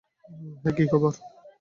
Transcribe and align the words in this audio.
হেই, 0.63 0.73
কি 0.77 0.83
খবর? 0.91 1.11